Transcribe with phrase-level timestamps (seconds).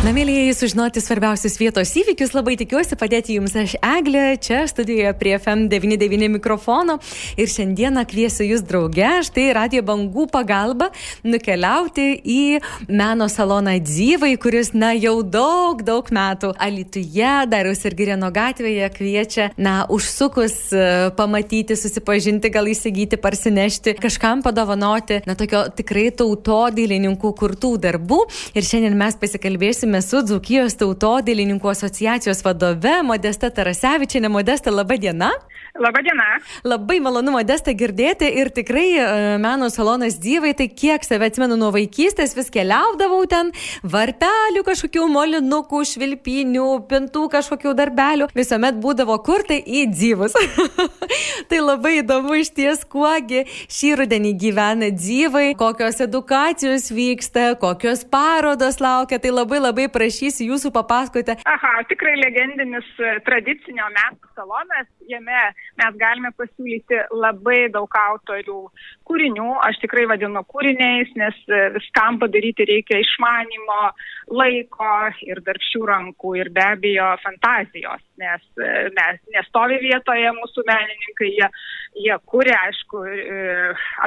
[0.00, 5.36] Na, mėlyjeji, sužinoti svarbiausius vietos įvykius, labai tikiuosi padėti jums aš Eglė, čia studijoje prie
[5.36, 6.96] FM99 mikrofono
[7.38, 10.88] ir šiandieną kviesiu jūs drauge, štai radio bangų pagalba,
[11.22, 12.38] nukeliauti į
[12.88, 19.48] meno saloną Dzyvai, kuris, na, jau daug, daug metų Alituje, Dariaus ir Girėno gatvėje kviečia,
[19.54, 20.88] na, užsukus e,
[21.20, 28.22] pamatyti, susipažinti, gal įsigyti, parsinešti, kažkam padovanoti, na, tokio tikrai tautodailininkų kurtų darbų.
[28.58, 34.28] Ir šiandien mes pasikalbėsime kalbėsime su Dzukijos tautodėlininkų asociacijos vadove Modesta Tarasevičiane.
[34.30, 35.32] Modesta, laba diena.
[35.78, 36.26] Labadiena.
[36.68, 39.04] Labai malonu modestą girdėti ir tikrai e,
[39.40, 45.80] meno salonas gyvai, tai kiek save atsimenu nuo vaikystės, vis keliaudavau ten, varpelių kažkokių molinukų,
[45.88, 50.36] švilpinių, pintų kažkokių darbelių, visuomet būdavo kur tai į gyvus.
[51.50, 58.76] tai labai įdomu iš ties, kuogi šį rudenį gyvena gyvai, kokios edukacijos vyksta, kokios parodos
[58.84, 61.40] laukia, tai labai labai prašysiu jūsų papasakoti.
[61.48, 65.42] Aha, tikrai legendinis e, tradicinio metų salonas, jame
[65.80, 68.58] mes galime pasiūlyti labai daug autorių
[69.08, 73.80] kūrinių, aš tikrai vadinu kūriniais, nes e, viskam padaryti reikia išmanimo,
[74.32, 74.92] laiko
[75.26, 78.44] ir darbščių rankų ir be abejo fantazijos, nes
[78.96, 81.48] mes nestovi vietoje mūsų menininkai, jie,
[82.06, 83.40] jie kūrė, aišku, e,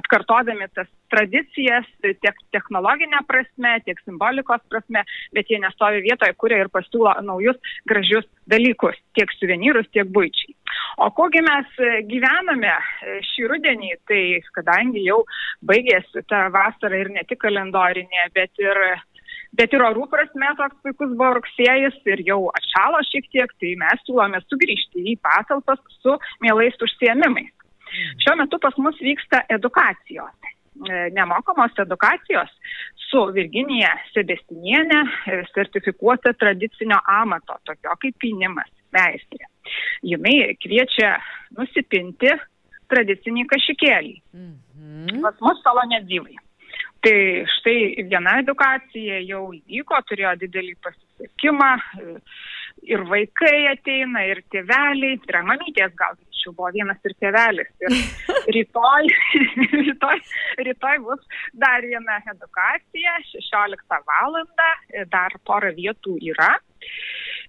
[0.00, 5.04] atkartodami tas tradicijas tiek technologinė prasme, tiek simbolikos prasme,
[5.36, 7.58] bet jie nestovi vietoje, kuria ir pasiūlo naujus
[7.90, 10.54] gražius dalykus, tiek suvenyrus, tiek būčiai.
[11.04, 11.80] O kogi mes
[12.10, 12.74] gyvename
[13.32, 14.22] šį rudenį, tai
[14.54, 15.22] kadangi jau
[15.66, 18.80] baigėsi ta vasara ir ne tik kalendorinė, bet ir
[19.54, 24.00] Bet ir orų prasme toks puikus buvo rugsėjais ir jau atšalo šiek tiek, tai mes
[24.02, 27.52] siūlome sugrįžti į patalpas su mielais užsiemimais.
[28.24, 30.34] Šiuo metu pas mus vyksta edukacijos.
[30.90, 32.50] E, nemokamos edukacijos
[33.08, 39.48] su Virginija Sebestinienė, e, sertifikuota tradicinio amato, tokio kaip pinimas, meistrė.
[40.04, 41.14] Jinai kviečia
[41.56, 42.32] nusipinti
[42.92, 44.16] tradicinį kažkėlį.
[44.34, 45.22] Mhm.
[45.24, 46.36] Pas mus salonė gyvai.
[47.04, 47.18] Tai
[47.58, 51.72] štai viena edukacija jau įvyko, turėjo didelį pasisekimą
[52.88, 57.70] ir vaikai ateina, ir tėveliai, tai yra mamytės gal greičiau buvo vienas ir tėvelis.
[57.80, 57.94] Ir
[58.56, 59.08] rytoj,
[59.88, 60.18] rytoj,
[60.58, 61.20] rytoj bus
[61.52, 64.44] dar viena edukacija, 16 val.
[65.10, 66.58] dar pora vietų yra.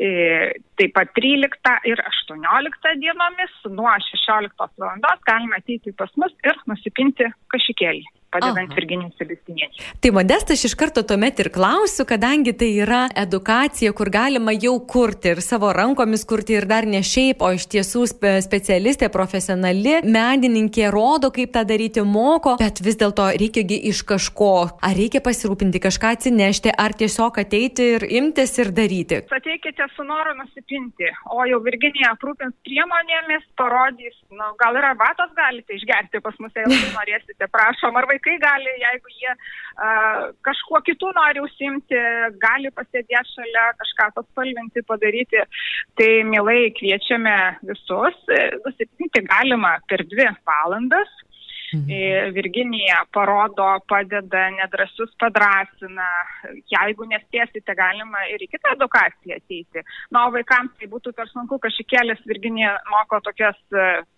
[0.00, 5.00] E, taip pat 13 ir 18 dienomis nuo 16 val.
[5.26, 9.84] galime ateiti pas mus ir nusipinti kažkėlį padedant Virginijai Sebestinienei.
[10.00, 15.34] Tai modestas iš karto tuomet ir klausiu, kadangi tai yra edukacija, kur galima jau kurti
[15.34, 20.88] ir savo rankomis kurti ir dar ne šiaip, o iš tiesų spe specialistė, profesionali, menininkė
[20.94, 24.52] rodo, kaip tą daryti, moko, bet vis dėlto reikiagi iš kažko.
[24.86, 29.22] Ar reikia pasirūpinti, kažką atsinešti, ar tiesiog ateiti ir imtis ir daryti?
[29.40, 35.74] Ateikite su noru nusipinti, o jau Virginija aprūpins priemonėmis, parodys, nu, gal ir arbatos galite
[35.76, 41.12] išgerti pas mus, jeigu norėsite, prašom, ar vaikai vaikai gali, jeigu jie uh, kažkuo kitų
[41.16, 41.96] nori užsimti,
[42.42, 45.42] gali pasėdėti šalia, kažką paspalvinti, padaryti,
[45.96, 48.20] tai mielai kviečiame visus.
[48.66, 51.10] Nusipinti galima per dvi valandas.
[51.70, 52.32] Mhm.
[52.34, 56.08] Virginija parodo, padeda, nedrasus padrasina.
[56.66, 59.84] Jeigu nespėsite, galima ir į kitą edukaciją ateiti.
[60.10, 63.60] Na, o vaikams tai būtų per sunku, kažkėlės Virginija moko tokias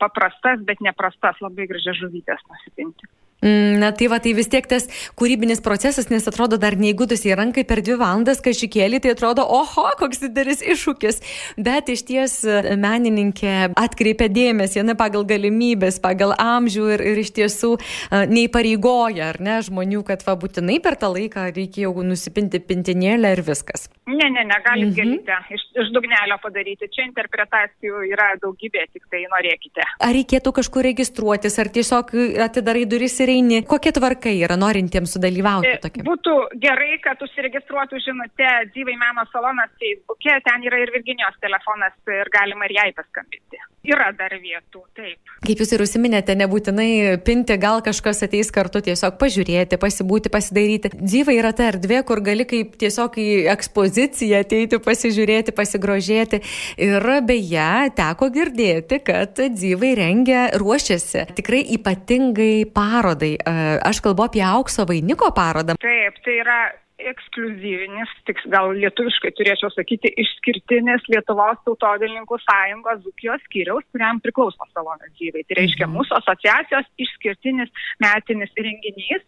[0.00, 3.12] paprastas, bet neprastas, labai gražias žuvytės nusipinti.
[3.44, 4.86] Mm, na tai va, tai vis tiek tas
[5.20, 9.86] kūrybinis procesas, nes atrodo dar neįgudus į ranką per dvi valandas kažkėlį, tai atrodo, oho,
[10.00, 11.20] koks didelis iššūkis.
[11.60, 17.34] Bet iš ties e, menininkė atkreipia dėmesį, ne pagal galimybės, pagal amžių ir, ir iš
[17.36, 23.34] tiesų uh, neįpareigoja, ar ne, žmonių, kad va būtinai per tą laiką reikėjo nusipinti pintinėlę
[23.36, 23.88] ir viskas.
[24.04, 24.96] Ne, ne, negalit mhm.
[24.98, 26.90] gėlytę iš, iš dugnelio padaryti.
[26.92, 29.86] Čia interpretacijų yra daugybė, tik tai norėkite.
[30.04, 32.12] Ar reikėtų kažkur registruotis, ar tiesiog
[32.44, 33.62] atidarai duris ir eini?
[33.68, 36.04] Kokia tvarka yra norintiems sudalyvauti e, tokia?
[36.04, 42.28] Būtų gerai, kad užsiregistruotų žinutė Dyvai meno salonas Facebook'e, ten yra ir Virginijos telefonas ir
[42.34, 43.62] galima ir jai paskambinti.
[43.84, 45.32] Yra dar vietų, taip.
[45.44, 50.92] Kaip jūs ir užsiminėte, nebūtinai pinti, gal kažkas ateis kartu tiesiog pažiūrėti, pasibūti, pasidaryti.
[50.96, 56.40] Dyva yra ta erdvė, kur gali kaip tiesiog į ekspoziciją ateiti, pasižiūrėti, pasigrožėti.
[56.82, 63.36] Ir beje, teko girdėti, kad dyvai rengia, ruošiasi tikrai ypatingai parodai.
[63.84, 65.78] Aš kalbu apie aukso vainiko parodą.
[65.80, 66.62] Taip, tai yra
[67.02, 75.10] ekskluzyvinis, tik gal lietuviškai turėčiau sakyti, išskirtinis Lietuvos tautodėlininkų sąjungos Zukijos skyriaus, kuriam priklauso salonas
[75.18, 75.44] gyvai.
[75.48, 75.96] Tai reiškia mhm.
[75.98, 79.24] mūsų asociacijos išskirtinis metinis renginys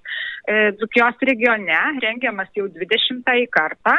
[0.80, 3.98] Zukijos e, regione, rengiamas jau 20 kartą.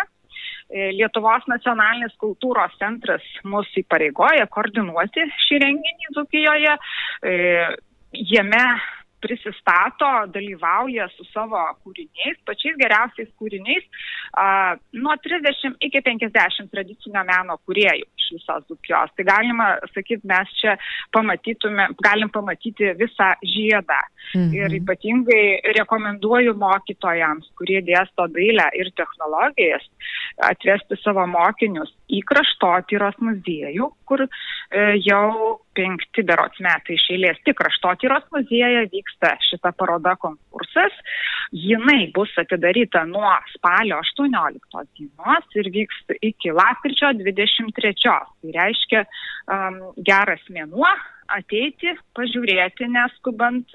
[0.68, 6.78] E, Lietuvos nacionalinis kultūros centras mus įpareigoja koordinuoti šį renginį Zukijoje.
[7.24, 7.34] E,
[8.36, 8.64] jame
[9.22, 13.86] prisistato, dalyvauja su savo kūriniais, pačiais geriausiais kūriniais,
[15.02, 19.14] nuo 30 iki 50 tradicinio meno kuriejų visos Dukijos.
[19.16, 20.78] Tai galima sakyti, mes čia
[21.16, 24.00] pamatytume, galim pamatyti visą žiedą.
[24.36, 24.54] Mhm.
[24.58, 29.86] Ir ypatingai rekomenduoju mokytojams, kurie dėsto dailę ir technologijas,
[30.50, 34.30] atvesti savo mokinius į kraštotyros muziejų, kur e,
[35.06, 40.96] jau penkti berots metai iš eilės tik kraštotyros muziejuje vyksta šita paroda konkursas.
[41.52, 47.94] Jinai bus atidaryta nuo spalio 18 dienos ir vyks iki lapkričio 23.
[48.04, 49.80] Tai reiškia um,
[50.10, 50.90] geras mėnuo
[51.32, 53.72] ateiti, pažiūrėti, neskubant,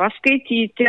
[0.00, 0.88] paskaityti,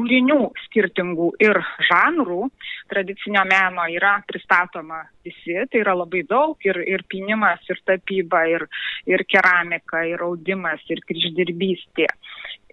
[0.00, 1.58] kūrinių skirtingų ir
[1.88, 2.48] žanrų
[2.90, 8.66] tradicinio meno yra pristatoma visi, tai yra labai daug ir, ir pinimas, ir tapyba, ir,
[9.10, 12.08] ir keramika, ir audimas, ir kryždirbystė.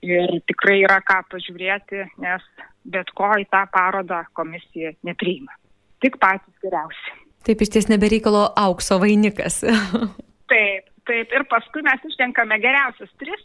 [0.05, 2.43] Ir tikrai yra ką pažiūrėti, nes
[2.85, 5.55] bet ko į tą parodą komisija nepriima.
[6.03, 7.15] Tik patys geriausi.
[7.47, 9.63] Taip iš ties nebereikalo aukso vainikas.
[10.51, 11.33] taip, taip.
[11.33, 13.41] Ir paskui mes ištenkame geriausius tris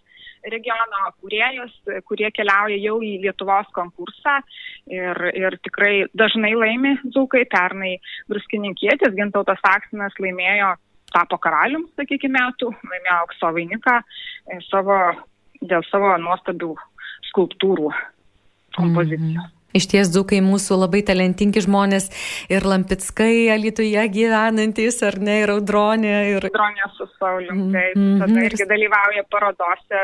[0.51, 1.75] regiono kūrėjus,
[2.09, 4.41] kurie keliauja jau į Lietuvos konkursą
[4.91, 7.45] ir, ir tikrai dažnai laimi dzūkai.
[7.53, 7.97] Pernai
[8.31, 10.75] druskininkietis Gintautas Aksinas laimėjo,
[11.13, 14.99] tapo karalium, sakykime, metų, laimėjo aukso vainiką e, savo,
[15.71, 16.75] dėl savo nuostabių
[17.31, 17.91] skulptūrų
[18.77, 19.41] kompozicijų.
[19.41, 19.59] Mm -hmm.
[19.73, 22.11] Iš ties dzūkai mūsų labai talentingi žmonės
[22.53, 26.17] ir Lampickai, Alitoje gyvenantis, ar ne, ir Audronė.
[26.35, 26.45] Ir...
[26.51, 28.19] Audronė su Saulium, mhm, taip, mm -hmm.
[28.21, 30.03] tada irgi dalyvauja parodose,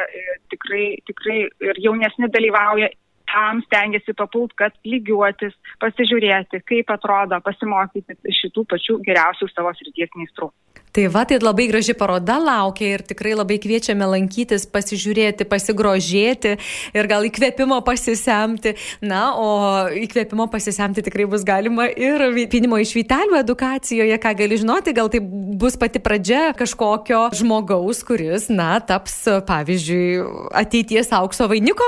[0.55, 1.38] tikrai, tikrai
[1.69, 2.88] ir jaunesni dalyvauja
[3.29, 10.51] tam stengiasi papult, kad lygiuotis, pasižiūrėti, kaip atrodo, pasimokyti šitų pačių geriausių savo srities meistrų.
[10.93, 16.55] Tai va, tai labai graži paroda laukia ir tikrai labai kviečiame lankytis, pasižiūrėti, pasigrožėti
[16.97, 18.73] ir gal įkvėpimo pasisemti.
[19.05, 19.49] Na, o
[19.93, 25.21] įkvėpimo pasisemti tikrai bus galima ir pinimo iš vytelių edukacijoje, ką gali žinoti, gal tai
[25.58, 30.22] bus pati pradžia kažkokio žmogaus, kuris, na, taps, pavyzdžiui,
[30.62, 31.87] ateities aukso vainiko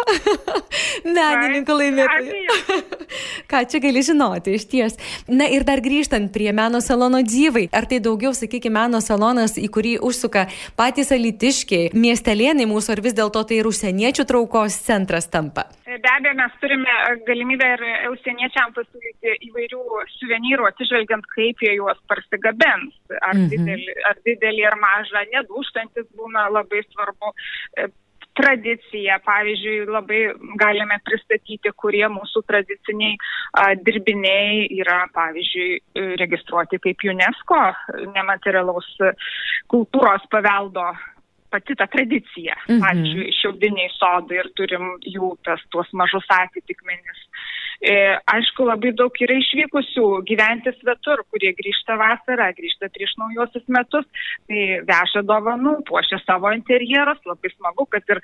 [1.15, 2.89] menininko laimėtoju.
[3.51, 4.97] ką čia gali žinoti, iš ties.
[5.29, 9.69] Na ir dar grįžtant prie meno salono gyvai, ar tai daugiau, sakykime, meno salonas, į
[9.75, 10.47] kurį užsuka
[10.79, 15.67] patys alitiškiai, miestelėnai mūsų, ar vis dėlto tai ir užsieniečių traukos centras tampa?
[15.91, 16.93] Be abejo, mes turime
[17.27, 17.83] galimybę ir
[18.13, 19.81] užsieniečiam pasiūlyti įvairių
[20.15, 22.95] suvenyrų, atsižvelgiant, kaip jie juos parsigabens.
[23.19, 23.60] Ar, mhm.
[23.69, 27.35] Didelį, ar didelį, ar mažą, nedūštantis būna labai svarbu
[28.41, 29.19] tradicija.
[29.27, 30.21] Pavyzdžiui, labai
[30.61, 33.17] galime pristatyti, kurie mūsų tradiciniai
[33.59, 35.71] a, dirbiniai yra, pavyzdžiui,
[36.21, 37.61] registruoti kaip UNESCO
[38.15, 38.93] nematerialaus
[39.71, 40.87] kultūros paveldo
[41.51, 42.55] pati ta tradicija.
[42.69, 42.83] Mhm.
[42.85, 47.27] Pavyzdžiui, šiaudiniai sodai ir turim jų tas tuos mažus atitikmenis.
[47.81, 47.93] E,
[48.29, 54.05] aišku, labai daug yra išvykusių gyventi svetur, kurie grįžta vasarą, grįžta prieš naujosius metus,
[54.51, 58.21] tai veža dovanų, puošia savo interjerus, labai smagu, kad ir,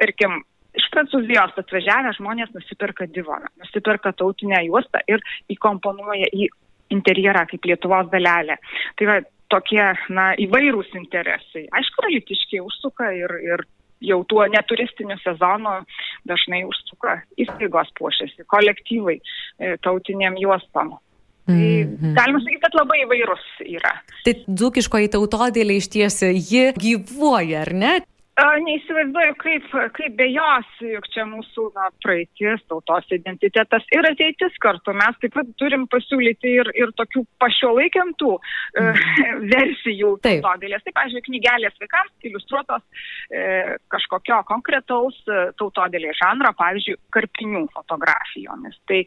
[0.00, 0.40] tarkim,
[0.74, 6.48] iš Prancūzijos atvažiavę žmonės nusipirka divoną, nusipirka tautinę juostą ir įkomponuoja į
[6.94, 8.56] interjerą kaip Lietuvos dalelę.
[8.98, 9.20] Tai va,
[9.52, 9.84] tokie,
[10.16, 11.66] na, įvairūs interesai.
[11.76, 13.68] Aišku, ralitiškiai užsuka ir, ir
[14.08, 15.80] jau tuo neturistiniu sezonu
[16.28, 20.96] dažnai užsuka įstaigos puošiasi, kolektyvai e, tautiniam juostam.
[21.44, 22.14] Tai mm -hmm.
[22.16, 23.92] galima sakyti, kad labai įvairus yra.
[24.24, 27.92] Tai dzūkiškoji tautodėlė iš ties ji gyvuoja, ar ne?
[28.34, 34.90] Neįsivaizduoju, kaip, kaip be jos, juk čia mūsų na, praeitis, tautos identitetas ir ateitis kartu.
[34.98, 38.98] Mes taip pat turim pasiūlyti ir, ir tokių pašiolaikiantų mm.
[39.54, 40.82] versijų tautodėlės.
[40.82, 42.82] Taip, pažiūrėjau, knygelės vaikams iliustruotos
[43.30, 43.46] e,
[43.94, 48.82] kažkokio konkretaus e, tautodėlės žanro, pavyzdžiui, karpinių fotografijomis.
[48.90, 49.04] Tai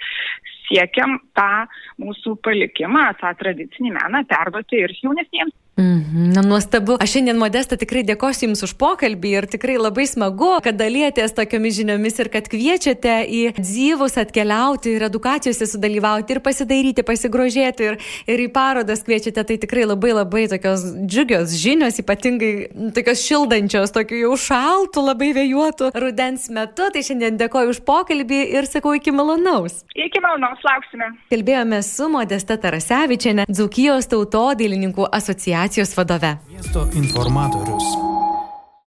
[0.69, 1.51] siekiam tą
[1.99, 6.97] mūsų palikimą, tą tradicinį meną perduoti ir jaunesniems Mhm, na, nuostabu.
[6.99, 11.75] Aš šiandien modestą tikrai dėkosiu Jums už pokalbį ir tikrai labai smagu, kad dalėtės tokiomis
[11.77, 18.41] žiniomis ir kad kviečiate į dzyvus atkeliauti ir edukacijose sudalyvauti ir pasidairyti, pasigrožėti ir, ir
[18.41, 19.43] į parodas kviečiate.
[19.47, 22.51] Tai tikrai labai labai tokios džiugios žinios, ypatingai
[22.97, 26.89] tokios šildančios, tokių jau šaltų, labai vėjuotų rudens metu.
[26.89, 29.83] Tai šiandien dėkoju už pokalbį ir sakau iki malonaus.
[29.93, 31.13] Iki malonaus, lauksime.
[31.29, 35.05] Kalbėjome su Modesta Tarasevičiane, Dzukijos tautodailininkų
[35.67, 36.37] asociacijos vadove.
[36.47, 38.06] Miesto informatorius.